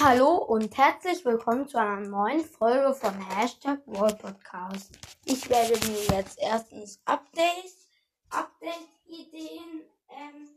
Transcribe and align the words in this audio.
Hallo 0.00 0.38
und 0.38 0.76
herzlich 0.76 1.24
willkommen 1.24 1.68
zu 1.68 1.78
einer 1.78 2.00
neuen 2.00 2.44
Folge 2.44 2.92
von 2.94 3.14
Hashtag 3.30 3.78
World 3.86 4.18
Podcast. 4.18 4.90
Ich 5.24 5.48
werde 5.48 5.74
mir 5.86 6.18
jetzt 6.18 6.36
erstens 6.40 7.00
Updates, 7.04 7.86
Update-Ideen 8.28 9.82
ähm, 10.10 10.48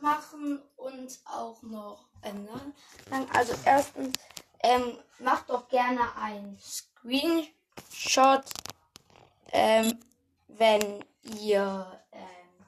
machen 0.00 0.60
und 0.76 1.20
auch 1.26 1.62
noch 1.62 2.08
ändern. 2.22 2.74
Also 3.32 3.54
erstens, 3.64 4.18
ähm, 4.64 4.98
macht 5.20 5.48
doch 5.48 5.68
gerne 5.68 6.00
ein 6.20 6.58
Screenshot, 6.60 8.44
ähm, 9.52 10.00
wenn 10.48 11.04
ihr 11.22 12.00
ähm, 12.10 12.66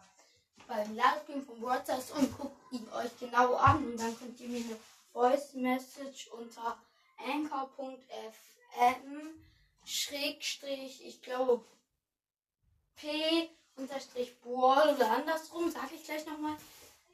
beim 0.69 0.95
Livestream 0.95 1.45
von 1.45 1.61
WordPress 1.61 2.12
und 2.12 2.39
guckt 2.39 2.73
ihn 2.73 2.89
euch 2.93 3.18
genau 3.18 3.54
an 3.57 3.85
und 3.85 4.01
dann 4.01 4.17
könnt 4.17 4.40
ihr 4.40 4.49
mir 4.49 4.59
eine 4.59 4.76
Voice 5.14 5.54
Message 5.54 6.27
unter 6.32 6.77
anchor.fm 7.17 7.95
schrägstrich, 9.85 11.07
ich 11.07 11.23
glaube 11.23 11.64
p 12.96 13.49
unterstrich 13.77 14.40
Ball 14.40 14.93
oder 14.95 15.13
andersrum, 15.13 15.71
sage 15.71 15.95
ich 15.95 16.04
gleich 16.04 16.27
nochmal, 16.27 16.57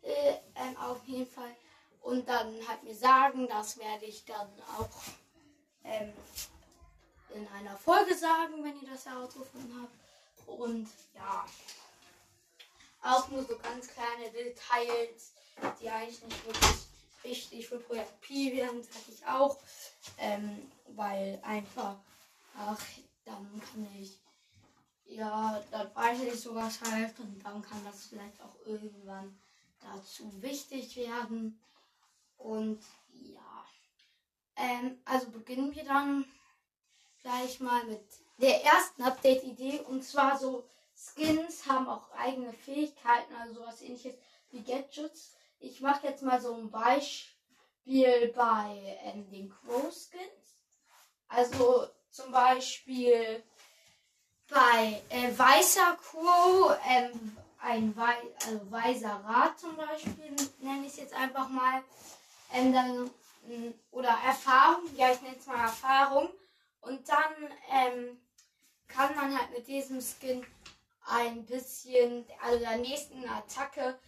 äh, 0.03 0.37
ähm, 0.55 0.77
auf 0.79 1.05
jeden 1.05 1.27
Fall. 1.27 1.55
Und 2.01 2.27
dann 2.27 2.67
halt 2.67 2.83
mir 2.85 2.95
sagen, 2.95 3.47
das 3.49 3.79
werde 3.79 4.07
ich 4.07 4.25
dann 4.25 4.51
auch 4.79 4.89
ähm, 5.85 6.15
in 7.35 7.47
einer 7.49 7.77
Folge 7.77 8.15
sagen, 8.15 8.65
wenn 8.65 8.81
ihr 8.81 8.89
das 8.89 9.05
herausgefunden 9.05 9.83
habt. 9.83 10.49
Und 10.49 10.89
ja, 11.15 11.45
auch 13.03 13.29
nur 13.29 13.45
so 13.45 13.59
ganz 13.59 13.89
kleine 13.89 14.31
Details, 14.31 15.35
die 15.81 15.91
eigentlich 15.91 16.23
nicht 16.23 16.47
wirklich 16.47 16.90
wichtig 17.23 17.69
für 17.69 17.79
Projekt 17.79 18.21
Pi 18.21 18.57
werden, 18.57 18.83
sage 18.83 19.05
ich 19.09 19.27
auch. 19.27 19.59
Ähm, 20.19 20.71
weil 20.89 21.41
einfach, 21.43 21.97
ach, 22.57 22.81
dann 23.25 23.61
kann 23.61 23.87
ich, 24.01 24.19
ja, 25.05 25.63
dann 25.71 25.95
weiß 25.95 26.21
ich 26.23 26.41
sowas 26.41 26.81
halt 26.83 27.19
und 27.21 27.39
dann 27.45 27.63
kann 27.63 27.85
das 27.85 28.07
vielleicht 28.07 28.41
auch 28.41 28.55
irgendwann 28.67 29.39
dazu 29.81 30.31
wichtig 30.43 30.97
werden. 30.97 31.61
Und 32.37 32.83
ja, 33.13 33.65
ähm, 34.57 34.99
also 35.05 35.31
beginnen 35.31 35.75
wir 35.75 35.85
dann 35.85 36.25
gleich 37.23 37.61
mal 37.61 37.85
mit 37.85 38.05
der 38.39 38.65
ersten 38.65 39.03
Update-Idee. 39.03 39.81
Und 39.81 40.03
zwar 40.03 40.39
so, 40.39 40.65
Skins 40.95 41.67
haben 41.67 41.89
auch 41.89 42.11
eigene 42.13 42.53
Fähigkeiten, 42.53 43.35
also 43.35 43.55
sowas 43.61 43.83
ähnliches 43.83 44.15
wie 44.51 44.63
Gadgets. 44.63 45.37
Ich 45.61 45.83
mache 45.83 46.07
jetzt 46.07 46.23
mal 46.23 46.41
so 46.41 46.55
ein 46.55 46.71
Beispiel 46.71 48.33
bei 48.35 48.99
ähm, 49.05 49.31
den 49.31 49.51
Crow 49.51 49.93
Skins. 49.93 50.57
Also 51.29 51.87
zum 52.11 52.33
Beispiel 52.33 53.45
bei 54.49 55.03
äh, 55.11 55.37
weißer 55.37 55.99
Crow, 56.03 56.77
ähm, 56.89 57.37
ein 57.61 57.95
Wei 57.95 58.17
also 58.47 58.71
weißer 58.71 59.23
Rat 59.25 59.61
zum 59.61 59.77
Beispiel, 59.77 60.35
nenne 60.61 60.87
ich 60.87 60.93
es 60.93 60.97
jetzt 60.97 61.15
einfach 61.15 61.49
mal. 61.51 61.85
Ähm, 62.53 62.73
dann, 62.73 63.11
oder 63.91 64.17
Erfahrung, 64.27 64.85
ja, 64.97 65.13
ich 65.13 65.21
nenne 65.21 65.37
es 65.37 65.47
mal 65.47 65.61
Erfahrung. 65.61 66.31
Und 66.81 67.07
dann 67.07 67.53
ähm, 67.71 68.19
kann 68.89 69.15
man 69.15 69.39
halt 69.39 69.51
mit 69.51 69.69
diesem 69.69 70.01
Skin 70.01 70.45
ein 71.07 71.45
bisschen, 71.45 72.25
also 72.43 72.59
der 72.59 72.79
nächsten 72.79 73.29
Attacke 73.29 73.99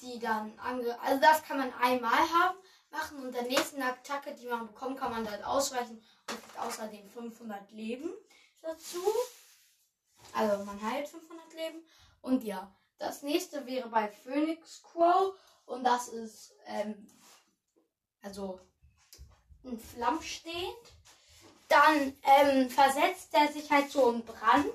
die 0.00 0.18
dann 0.18 0.58
ange... 0.58 0.98
Also 1.00 1.20
das 1.20 1.42
kann 1.42 1.58
man 1.58 1.72
einmal 1.74 2.12
haben, 2.12 2.58
machen 2.90 3.18
und 3.24 3.34
der 3.34 3.42
nächsten 3.42 3.82
Attacke, 3.82 4.34
die 4.34 4.46
man 4.46 4.66
bekommt, 4.66 4.98
kann 4.98 5.10
man 5.10 5.24
dann 5.24 5.42
ausweichen 5.44 6.02
und 6.20 6.26
kriegt 6.26 6.58
außerdem 6.58 7.08
500 7.10 7.70
Leben 7.72 8.10
dazu. 8.62 9.02
Also 10.32 10.64
man 10.64 10.80
heilt 10.82 11.08
500 11.08 11.52
Leben. 11.54 11.82
Und 12.20 12.44
ja, 12.44 12.74
das 12.98 13.22
nächste 13.22 13.66
wäre 13.66 13.88
bei 13.88 14.08
Phoenix 14.08 14.82
Crow 14.82 15.34
und 15.66 15.84
das 15.84 16.08
ist 16.08 16.54
ähm, 16.66 17.06
also 18.22 18.60
ein 19.64 19.78
Flamm 19.78 20.20
stehend. 20.22 20.76
Dann 21.68 22.16
ähm, 22.22 22.70
versetzt 22.70 23.28
er 23.32 23.52
sich 23.52 23.70
halt 23.70 23.90
so 23.90 24.10
in 24.10 24.24
Brand 24.24 24.72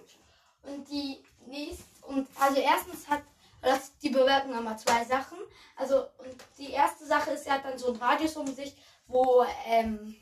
und 0.64 0.90
die 0.90 1.24
nächste 1.46 1.92
und 2.04 2.28
also 2.40 2.60
erstens 2.60 3.08
hat 3.08 3.24
das, 3.62 3.91
die 4.12 4.18
bewerten 4.18 4.52
immer 4.52 4.78
zwei 4.78 5.06
Sachen. 5.06 5.38
Also, 5.76 6.06
die 6.58 6.72
erste 6.72 7.06
Sache 7.06 7.32
ist, 7.32 7.48
er 7.48 7.56
hat 7.56 7.66
dann 7.66 7.78
so 7.78 7.94
ein 7.94 7.96
Radius 7.96 8.36
um 8.36 8.54
sich, 8.54 8.76
wo 9.08 9.46
ähm, 9.66 10.16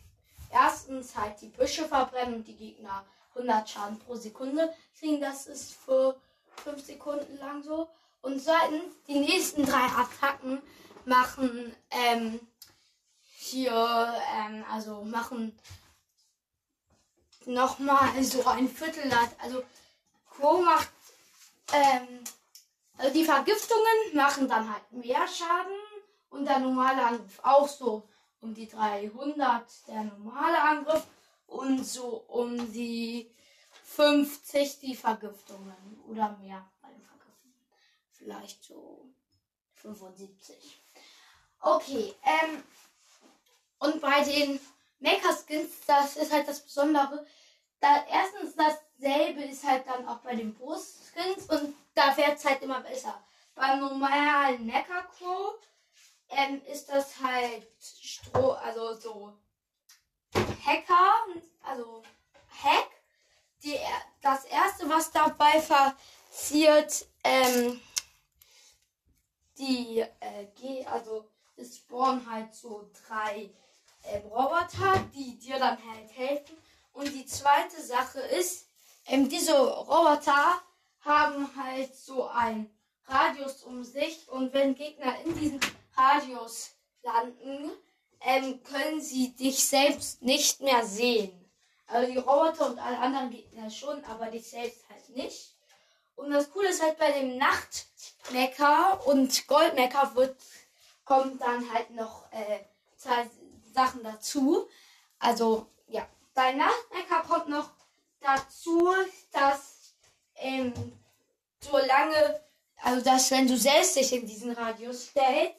erstens 0.51 1.15
halt 1.15 1.41
die 1.41 1.49
Büsche 1.49 1.85
verbrennen 1.85 2.35
und 2.35 2.47
die 2.47 2.55
Gegner 2.55 3.03
100 3.33 3.67
Schaden 3.67 3.99
pro 3.99 4.15
Sekunde 4.15 4.73
kriegen. 4.97 5.19
Das 5.19 5.47
ist 5.47 5.73
für 5.73 6.19
5 6.63 6.85
Sekunden 6.85 7.37
lang 7.37 7.63
so. 7.63 7.89
Und 8.21 8.41
zweitens, 8.41 8.93
die 9.07 9.19
nächsten 9.19 9.65
drei 9.65 9.85
Attacken 9.85 10.61
machen 11.05 11.75
ähm, 11.89 12.39
hier, 13.37 14.13
ähm, 14.35 14.65
also 14.71 15.03
machen 15.03 15.57
nochmal 17.45 18.23
so 18.23 18.45
ein 18.45 18.69
Viertel. 18.69 19.11
Also 19.41 19.63
Crow 20.29 20.63
macht 20.63 20.91
ähm, 21.73 22.23
also 22.99 23.13
die 23.13 23.23
Vergiftungen 23.23 24.13
machen 24.13 24.49
dann 24.49 24.71
halt 24.71 24.91
mehr 24.91 25.25
Schaden 25.25 25.77
und 26.31 26.45
der 26.45 26.59
normale 26.59 27.01
Angriff 27.01 27.39
auch 27.41 27.67
so 27.67 28.03
um 28.41 28.53
die 28.53 28.67
300 28.67 29.87
der 29.87 30.03
normale 30.03 30.61
Angriff 30.61 31.07
und 31.47 31.85
so 31.85 32.25
um 32.27 32.71
die 32.73 33.31
50 33.85 34.79
die 34.79 34.95
Vergiftungen 34.95 36.01
oder 36.09 36.37
mehr 36.41 36.69
bei 36.81 36.89
den 36.89 37.01
Vergiftungen. 37.01 37.55
Vielleicht 38.11 38.63
so 38.65 39.05
75. 39.75 40.81
Okay, 41.61 42.13
ähm, 42.23 42.63
und 43.79 44.01
bei 44.01 44.23
den 44.25 44.59
Mecha-Skins, 44.99 45.85
das 45.87 46.17
ist 46.17 46.33
halt 46.33 46.49
das 46.49 46.59
Besondere. 46.59 47.25
Da 47.79 48.05
erstens 48.09 48.55
dasselbe 48.55 49.43
ist 49.43 49.65
halt 49.65 49.87
dann 49.87 50.07
auch 50.07 50.19
bei 50.19 50.35
den 50.35 50.53
Brust-Skins 50.53 51.45
und 51.45 51.75
da 51.93 52.11
fährt 52.11 52.37
es 52.37 52.45
halt 52.45 52.61
immer 52.61 52.81
besser. 52.81 53.23
Beim 53.55 53.79
normalen 53.79 54.65
Mecha 54.65 55.01
Crow 55.17 55.55
ähm, 56.29 56.61
ist 56.65 56.89
das 56.89 57.19
halt 57.21 57.67
Stroh, 57.79 58.51
also 58.51 58.93
so 58.95 59.33
Hacker, 60.65 61.25
also 61.63 62.03
Hack. 62.63 62.89
Die, 63.63 63.77
das 64.21 64.45
erste, 64.45 64.87
was 64.87 65.11
dabei 65.11 65.59
passiert, 65.59 67.05
ähm, 67.23 67.81
die 69.57 69.99
äh, 69.99 70.45
G, 70.55 70.85
also 70.85 71.29
es 71.57 71.77
spawnen 71.77 72.29
halt 72.29 72.53
so 72.53 72.89
drei 73.05 73.49
äh, 74.03 74.19
Roboter, 74.19 74.97
die 75.13 75.37
dir 75.37 75.59
dann 75.59 75.77
halt 75.91 76.09
helfen. 76.15 76.57
Und 76.99 77.13
die 77.13 77.25
zweite 77.25 77.81
Sache 77.81 78.19
ist, 78.19 78.67
ähm, 79.05 79.29
diese 79.29 79.57
Roboter 79.57 80.61
haben 80.99 81.49
halt 81.55 81.95
so 81.95 82.27
ein 82.27 82.69
Radius 83.05 83.63
um 83.63 83.85
sich 83.85 84.27
und 84.27 84.51
wenn 84.51 84.75
Gegner 84.75 85.17
in 85.23 85.33
diesem 85.39 85.61
Radius 85.95 86.71
landen, 87.01 87.71
ähm, 88.19 88.61
können 88.63 88.99
sie 88.99 89.33
dich 89.33 89.65
selbst 89.65 90.21
nicht 90.21 90.59
mehr 90.59 90.85
sehen. 90.85 91.49
Also 91.87 92.11
die 92.11 92.17
Roboter 92.17 92.69
und 92.69 92.79
alle 92.79 92.99
anderen 92.99 93.29
Gegner 93.29 93.69
schon, 93.69 94.03
aber 94.03 94.25
dich 94.25 94.49
selbst 94.49 94.83
halt 94.89 95.07
nicht. 95.15 95.55
Und 96.17 96.31
das 96.31 96.51
Coole 96.51 96.67
ist 96.67 96.83
halt 96.83 96.97
bei 96.97 97.13
dem 97.13 97.37
Nachtmecker 97.37 99.07
und 99.07 99.47
Goldmecker 99.47 100.15
wird, 100.15 100.35
kommt 101.05 101.41
dann 101.41 101.73
halt 101.73 101.91
noch 101.91 102.29
äh, 102.33 102.59
zwei 102.97 103.29
Sachen 103.73 104.03
dazu. 104.03 104.67
Also 105.17 105.65
ja, 105.87 106.05
bei 106.39 106.53
Nachtmecker 106.53 107.21
kommt 107.27 107.49
noch 107.49 107.69
dazu, 108.21 108.87
dass 109.33 109.93
ähm, 110.35 110.73
so 111.59 111.77
lange, 111.77 112.41
also 112.77 113.03
dass 113.03 113.29
wenn 113.31 113.45
du 113.45 113.57
selbst 113.57 113.97
dich 113.97 114.13
in 114.13 114.25
diesen 114.25 114.53
Radius 114.53 115.07
stellst, 115.07 115.57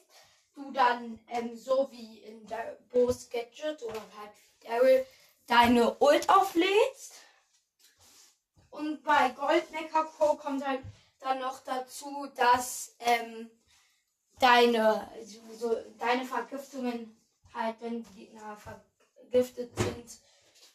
du 0.55 0.71
dann 0.71 1.19
ähm, 1.27 1.55
so 1.55 1.87
wie 1.91 2.21
in 2.21 2.47
der 2.47 2.79
Bo's 2.91 3.29
Gadget 3.29 3.83
oder 3.83 4.01
halt 4.17 4.31
Daryl 4.61 5.05
deine 5.45 5.97
Ult 5.99 6.27
auflädst. 6.27 7.13
Und 8.71 9.03
bei 9.03 9.29
Goldnecker 9.29 10.05
Pro 10.05 10.33
kommt 10.33 10.65
halt 10.65 10.81
dann 11.19 11.41
noch 11.41 11.59
dazu, 11.59 12.27
dass 12.35 12.95
ähm, 13.01 13.51
deine, 14.39 15.11
so, 15.59 15.77
deine 15.99 16.25
Vergiftungen 16.25 17.15
halt, 17.53 17.75
wenn 17.81 18.03
die 18.03 18.25
Gegner 18.25 18.57
vergiftet 18.57 19.77
sind, 19.77 20.21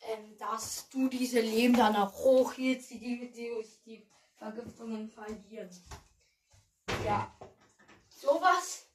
ähm, 0.07 0.37
dass 0.39 0.89
du 0.91 1.09
diese 1.09 1.41
Leben 1.41 1.75
dann 1.75 1.97
auch 1.97 2.13
hochhielst, 2.13 2.91
die, 2.91 2.99
die, 2.99 3.31
die, 3.31 3.67
die 3.85 4.07
Vergiftungen 4.37 5.11
verlieren. 5.11 5.71
Ja, 7.05 7.35
sowas 8.09 8.87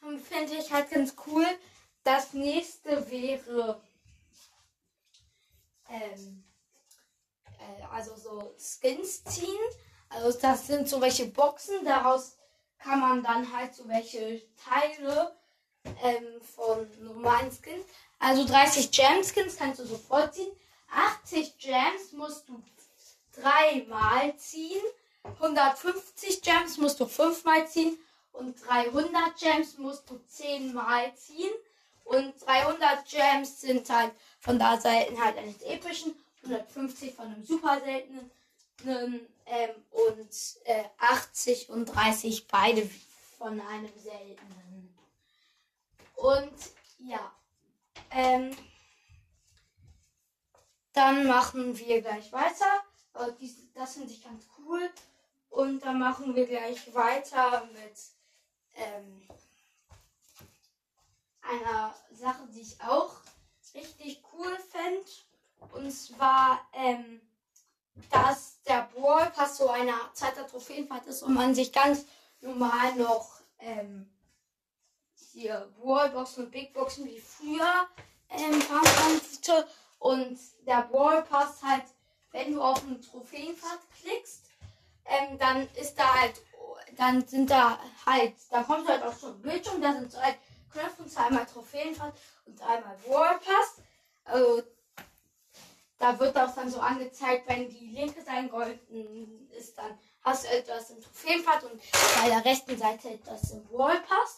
finde 0.00 0.54
ich 0.54 0.72
halt 0.72 0.90
ganz 0.90 1.14
cool. 1.26 1.44
Das 1.44 1.58
das 2.04 2.32
nächste 2.32 3.10
wäre 3.10 3.82
ähm, 5.90 6.42
äh, 7.44 7.82
also 7.92 8.16
so 8.16 8.54
Skins 8.56 9.22
ziehen. 9.24 9.58
Also 10.08 10.38
das 10.38 10.66
sind 10.66 10.88
so 10.88 11.02
welche 11.02 11.26
Boxen, 11.26 11.84
daraus 11.84 12.38
kann 12.78 13.00
man 13.00 13.22
dann 13.22 13.52
halt 13.52 13.74
so 13.74 13.86
welche 13.88 14.42
Teile 14.56 15.36
ähm, 16.02 16.40
von 16.40 16.88
normalen 17.04 17.50
Skins. 17.50 17.84
Also 18.18 18.44
30 18.44 18.90
Jam 18.96 19.22
Skins 19.22 19.56
kannst 19.56 19.80
du 19.80 19.86
sofort 19.86 20.34
ziehen. 20.34 20.50
80 20.90 21.58
Gems 21.58 22.12
musst 22.12 22.48
du 22.48 22.62
dreimal 23.32 24.36
ziehen. 24.36 24.82
150 25.22 26.42
Gems 26.42 26.78
musst 26.78 26.98
du 27.00 27.06
fünfmal 27.06 27.66
ziehen. 27.68 27.98
Und 28.32 28.56
300 28.66 29.36
Gems 29.38 29.78
musst 29.78 30.08
du 30.10 30.20
zehnmal 30.26 31.14
ziehen. 31.14 31.52
Und 32.04 32.34
300 32.44 33.06
Gems 33.06 33.60
sind 33.60 33.88
halt 33.90 34.12
von 34.40 34.58
der 34.58 34.80
Seltenheit 34.80 35.36
eines 35.36 35.60
epischen, 35.62 36.14
150 36.42 37.14
von 37.14 37.26
einem 37.26 37.44
super 37.44 37.80
seltenen 37.80 38.30
ähm, 38.84 39.20
und 39.90 40.30
äh, 40.64 40.84
80 40.98 41.68
und 41.68 41.86
30 41.86 42.48
beide 42.48 42.88
von 43.36 43.60
einem 43.60 43.92
seltenen. 43.98 44.96
Und 46.16 46.54
ja, 46.98 47.32
ähm, 48.10 48.56
dann 50.92 51.26
machen 51.26 51.78
wir 51.78 52.02
gleich 52.02 52.32
weiter. 52.32 52.84
Das 53.74 53.94
finde 53.94 54.12
ich 54.12 54.22
ganz 54.22 54.46
cool. 54.58 54.90
Und 55.50 55.80
dann 55.84 55.98
machen 55.98 56.34
wir 56.34 56.46
gleich 56.46 56.94
weiter 56.94 57.68
mit 57.72 57.98
ähm, 58.74 59.28
einer 61.40 61.94
Sache, 62.12 62.46
die 62.52 62.60
ich 62.60 62.80
auch 62.82 63.16
richtig 63.74 64.22
cool 64.32 64.56
fände. 64.70 65.06
Und 65.72 65.90
zwar, 65.90 66.60
ähm, 66.72 67.20
dass 68.10 68.62
der 68.62 68.88
Brawl 68.94 69.30
Pass 69.30 69.58
so 69.58 69.68
eine 69.68 69.94
Zeit 70.12 70.36
der 70.36 70.46
Trophäenfahrt 70.46 71.06
ist 71.06 71.22
und 71.22 71.34
man 71.34 71.54
sich 71.54 71.72
ganz 71.72 72.04
normal 72.40 72.94
noch 72.96 73.40
ähm, 73.58 74.08
hier 75.38 75.72
Brawlboxen 75.80 76.44
und 76.44 76.50
Big 76.50 76.72
Boxen 76.74 77.06
wie 77.06 77.20
früher 77.20 77.86
ähm, 78.30 78.60
konnte. 78.60 79.68
Und 79.98 80.38
der 80.66 80.82
Brawl 80.82 81.22
Pass 81.22 81.62
halt, 81.62 81.84
wenn 82.32 82.52
du 82.52 82.62
auf 82.62 82.82
einen 82.82 83.00
Trophäenfahrt 83.00 83.80
klickst, 84.00 84.46
ähm, 85.06 85.38
dann 85.38 85.68
ist 85.74 85.98
da 85.98 86.14
halt, 86.14 86.40
dann 86.96 87.26
sind 87.26 87.50
da 87.50 87.78
halt, 88.04 88.34
dann 88.50 88.66
kommt 88.66 88.88
halt 88.88 89.02
auch 89.02 89.18
schon 89.18 89.34
ein 89.34 89.42
Bildschirm, 89.42 89.80
da 89.80 89.92
sind 89.92 90.12
so 90.12 90.20
halt 90.20 90.36
Knöpfe 90.72 91.02
und 91.02 91.16
einmal 91.16 91.46
Trophäenfahrt 91.46 92.16
und 92.46 92.60
einmal 92.60 92.96
Brawl 93.06 93.38
Pass. 93.38 93.82
Also, 94.24 94.62
da 95.98 96.18
wird 96.18 96.36
auch 96.36 96.54
dann 96.54 96.70
so 96.70 96.80
angezeigt, 96.80 97.48
wenn 97.48 97.68
die 97.68 97.90
linke 97.90 98.22
Seite 98.22 98.48
golden 98.48 99.48
ist, 99.50 99.76
dann 99.78 99.98
hast 100.22 100.44
du 100.44 100.48
etwas 100.50 100.90
im 100.90 101.00
Trophäenpfad 101.00 101.64
und 101.64 101.80
bei 102.22 102.28
der 102.28 102.44
rechten 102.44 102.76
Seite 102.76 103.10
etwas 103.10 103.50
im 103.50 103.64
Brawl 103.64 104.00
Pass. 104.00 104.37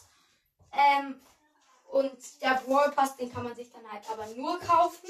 und 2.01 2.41
der 2.41 2.61
Brawl 2.65 2.91
Pass, 2.91 3.15
den 3.15 3.31
kann 3.31 3.43
man 3.43 3.55
sich 3.55 3.71
dann 3.71 3.89
halt 3.91 4.03
aber 4.09 4.25
nur 4.35 4.59
kaufen. 4.59 5.09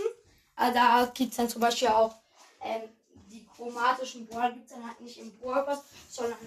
Also 0.55 0.73
da 0.73 1.11
gibt 1.13 1.31
es 1.31 1.37
dann 1.37 1.49
zum 1.49 1.61
Beispiel 1.61 1.87
auch 1.87 2.15
ähm, 2.61 2.89
die 3.31 3.45
chromatischen 3.47 4.27
Brawl 4.27 4.53
gibt 4.53 4.65
es 4.65 4.73
dann 4.73 4.85
halt 4.85 5.01
nicht 5.01 5.17
im 5.17 5.37
Brawl 5.39 5.63
Pass, 5.63 5.83
sondern 6.09 6.37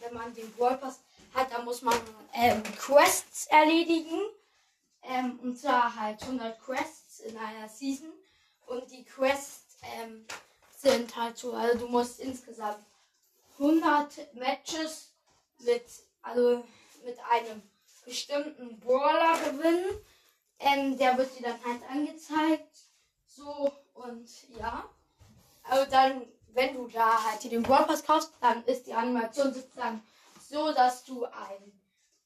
wenn 0.00 0.14
man 0.14 0.34
den 0.34 0.52
Brawl 0.52 0.76
Pass 0.76 1.00
hat, 1.34 1.52
dann 1.52 1.64
muss 1.64 1.82
man 1.82 1.98
ähm, 2.34 2.62
Quests 2.76 3.46
erledigen. 3.46 4.20
Ähm, 5.04 5.38
und 5.42 5.58
zwar 5.58 5.94
halt 5.96 6.22
100 6.22 6.60
Quests 6.60 7.20
in 7.20 7.36
einer 7.36 7.68
Season. 7.68 8.12
Und 8.66 8.90
die 8.90 9.04
Quests 9.04 9.78
ähm, 9.82 10.24
sind 10.76 11.14
halt 11.16 11.38
so, 11.38 11.52
also 11.54 11.78
du 11.78 11.88
musst 11.88 12.20
insgesamt 12.20 12.84
100 13.58 14.34
Matches 14.34 15.12
mit, 15.60 15.84
also 16.22 16.64
mit 17.04 17.18
einem 17.30 17.62
bestimmten 18.04 18.78
Brawler 18.80 19.38
gewinnen. 19.50 19.84
Ähm, 20.58 20.96
der 20.96 21.16
wird 21.18 21.38
dir 21.38 21.42
dann 21.42 21.64
halt 21.64 21.82
angezeigt. 21.90 22.76
So 23.26 23.72
und 23.94 24.28
ja. 24.58 24.88
Also 25.64 25.90
dann, 25.90 26.22
wenn 26.48 26.74
du 26.74 26.88
da 26.88 27.24
halt 27.24 27.42
dir 27.42 27.50
den 27.50 27.62
Brawl 27.62 27.84
Pass 27.86 28.04
kaufst, 28.04 28.32
dann 28.40 28.64
ist 28.64 28.86
die 28.86 28.94
Animation 28.94 29.52
sozusagen 29.52 30.02
so, 30.48 30.72
dass 30.72 31.04
du 31.04 31.24
einen 31.24 31.80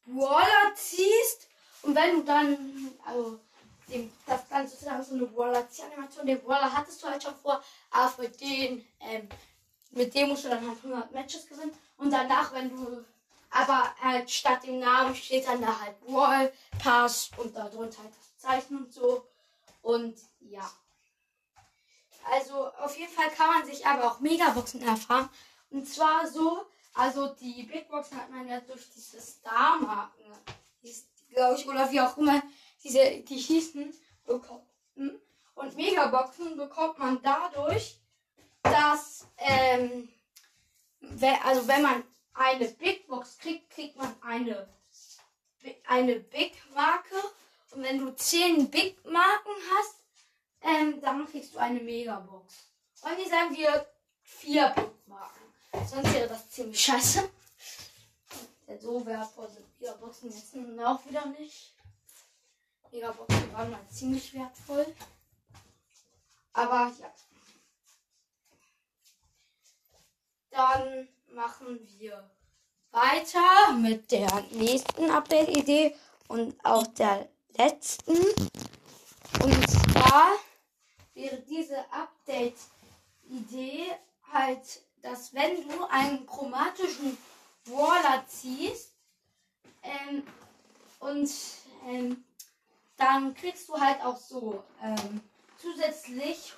Brawler 0.06 0.74
ziehst 0.74 1.48
und 1.82 1.94
wenn 1.94 2.16
du 2.16 2.22
dann, 2.24 2.92
also 3.04 3.38
dem, 3.88 4.12
das 4.26 4.48
Ganze 4.48 4.72
sozusagen 4.72 5.02
so 5.04 5.14
eine 5.14 5.26
Brawler-Animation, 5.26 6.26
den 6.26 6.40
Brawler 6.40 6.72
hattest 6.72 7.02
du 7.02 7.08
halt 7.08 7.22
schon 7.22 7.36
vor, 7.36 7.62
aber 7.90 8.22
mit 8.22 8.40
den, 8.40 8.84
ähm, 9.00 9.28
mit 9.92 10.14
dem 10.14 10.28
musst 10.30 10.44
du 10.44 10.48
dann 10.48 10.66
halt 10.66 10.78
100 10.78 11.12
Matches 11.12 11.46
gewinnen 11.46 11.72
und 11.96 12.10
danach, 12.10 12.52
wenn 12.52 12.70
du 12.70 13.04
aber 13.50 13.94
halt 14.00 14.30
statt 14.30 14.64
dem 14.64 14.80
Namen 14.80 15.14
steht 15.14 15.46
dann 15.46 15.60
da 15.60 15.80
halt 15.80 16.00
Brawl 16.00 16.52
Pass 16.78 17.30
und 17.36 17.56
darunter 17.56 18.02
halt 18.02 18.12
das 18.14 18.38
Zeichen 18.38 18.78
und 18.78 18.92
so. 18.92 19.26
Und 19.82 20.18
ja. 20.40 20.70
Also 22.30 22.68
auf 22.72 22.96
jeden 22.98 23.12
Fall 23.12 23.30
kann 23.30 23.48
man 23.48 23.66
sich 23.66 23.86
aber 23.86 24.04
auch 24.04 24.20
Megaboxen 24.20 24.82
erfahren. 24.82 25.28
Und 25.70 25.86
zwar 25.86 26.26
so, 26.26 26.66
also 26.94 27.28
die 27.34 27.62
Big 27.64 27.88
Boxen 27.88 28.16
hat 28.16 28.30
man 28.30 28.48
ja 28.48 28.60
durch 28.60 28.90
diese 28.94 29.20
Star-Marken, 29.20 30.24
glaube 31.30 31.56
ich, 31.56 31.66
oder 31.68 31.90
wie 31.90 32.00
auch 32.00 32.16
immer 32.16 32.42
diese, 32.82 33.20
die 33.20 33.36
hießen, 33.36 33.92
bekommen. 34.24 34.66
Und 35.54 35.76
Megaboxen 35.76 36.56
bekommt 36.56 36.98
man 36.98 37.20
dadurch, 37.22 37.98
dass, 38.62 39.26
ähm, 39.38 40.08
also 41.42 41.66
wenn 41.68 41.82
man 41.82 42.04
eine 42.36 42.68
Big 42.68 43.06
Box 43.06 43.38
kriegt, 43.38 43.70
kriegt 43.70 43.96
man 43.96 44.14
eine, 44.22 44.68
eine 45.86 46.20
Big 46.20 46.54
Marke. 46.74 47.16
Und 47.72 47.82
wenn 47.82 47.98
du 47.98 48.14
10 48.14 48.70
Big 48.70 49.04
Marken 49.04 49.52
hast, 49.74 49.96
ähm, 50.60 51.00
dann 51.00 51.26
kriegst 51.26 51.54
du 51.54 51.58
eine 51.58 51.80
Mega 51.80 52.20
Box. 52.20 52.70
Und 53.02 53.16
hier 53.16 53.28
sagen 53.28 53.54
wir 53.54 53.86
vier 54.22 54.68
Big 54.70 55.06
Marken. 55.06 55.44
Sonst 55.86 56.14
wäre 56.14 56.28
das 56.28 56.50
ziemlich 56.50 56.80
scheiße. 56.80 57.28
Denn 58.66 58.80
so 58.80 59.04
wertvoll 59.04 59.48
sind 59.48 59.80
Mega 59.80 59.92
Boxen 59.94 60.30
jetzt 60.30 60.54
auch 60.80 61.06
wieder 61.06 61.26
nicht. 61.26 61.74
Mega 62.90 63.12
Boxen 63.12 63.52
waren 63.52 63.70
mal 63.70 63.88
ziemlich 63.88 64.32
wertvoll. 64.34 64.94
Aber 66.52 66.92
ja. 66.98 67.12
Dann 70.50 71.08
machen 71.36 71.78
wir 71.98 72.28
weiter 72.92 73.74
mit 73.74 74.10
der 74.10 74.42
nächsten 74.52 75.10
Update-Idee 75.10 75.94
und 76.28 76.56
auch 76.64 76.86
der 76.86 77.28
letzten. 77.58 78.16
Und 79.42 79.70
zwar 79.70 80.32
wäre 81.12 81.36
diese 81.42 81.84
Update-Idee 81.92 83.84
halt, 84.32 84.80
dass 85.02 85.34
wenn 85.34 85.68
du 85.68 85.84
einen 85.90 86.24
chromatischen 86.26 87.18
Waller 87.66 88.24
ziehst 88.26 88.94
ähm, 89.82 90.22
und 91.00 91.30
ähm, 91.86 92.24
dann 92.96 93.34
kriegst 93.34 93.68
du 93.68 93.78
halt 93.78 94.02
auch 94.02 94.16
so 94.16 94.64
ähm, 94.82 95.20
zusätzlich 95.58 96.54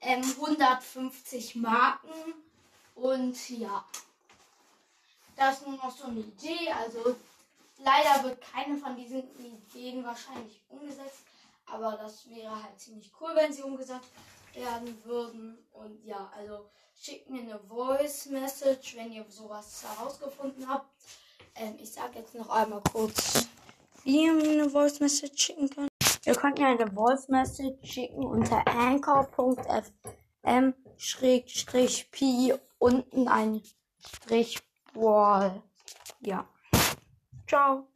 150 0.00 1.56
ähm, 1.56 1.62
Marken 1.62 2.44
und 2.94 3.50
ja, 3.50 3.84
das 5.36 5.58
ist 5.58 5.66
nur 5.66 5.76
noch 5.76 5.96
so 5.96 6.04
eine 6.04 6.20
Idee. 6.20 6.70
Also 6.72 7.16
leider 7.78 8.24
wird 8.24 8.40
keine 8.40 8.76
von 8.76 8.96
diesen 8.96 9.22
Ideen 9.38 10.04
wahrscheinlich 10.04 10.60
umgesetzt. 10.68 11.22
Aber 11.66 11.96
das 11.96 12.28
wäre 12.28 12.62
halt 12.62 12.78
ziemlich 12.78 13.10
cool, 13.20 13.30
wenn 13.34 13.52
sie 13.52 13.62
umgesetzt 13.62 14.10
werden 14.54 15.02
würden. 15.04 15.58
Und 15.72 16.04
ja, 16.04 16.30
also 16.36 16.68
schickt 16.94 17.30
mir 17.30 17.42
eine 17.42 17.58
Voice 17.58 18.26
Message, 18.26 18.96
wenn 18.96 19.12
ihr 19.12 19.24
sowas 19.28 19.82
herausgefunden 19.82 20.68
habt. 20.68 20.86
Ähm, 21.56 21.76
ich 21.80 21.92
sage 21.92 22.18
jetzt 22.18 22.34
noch 22.34 22.50
einmal 22.50 22.82
kurz, 22.92 23.46
wie 24.02 24.26
ihr 24.26 24.32
mir 24.32 24.50
eine 24.50 24.70
Voice 24.70 25.00
Message 25.00 25.42
schicken 25.42 25.70
könnt. 25.70 25.90
Ihr 26.26 26.34
könnt 26.34 26.58
mir 26.58 26.68
eine 26.68 26.90
Voice 26.90 27.28
Message 27.28 27.78
schicken 27.82 28.24
unter 28.24 28.66
anchor.fm 28.66 30.74
Schrägstrich 30.96 32.10
Pi 32.10 32.54
unten 32.78 33.28
ein 33.28 33.62
Strich 33.98 34.62
Wall. 34.94 35.62
Ja. 36.20 36.46
Ciao. 37.46 37.93